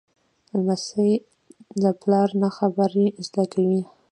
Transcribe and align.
لمسی 0.53 1.11
له 1.83 1.91
پلار 2.01 2.29
نه 2.41 2.49
خبرې 2.57 3.05
زده 3.25 3.45
کوي. 3.53 3.81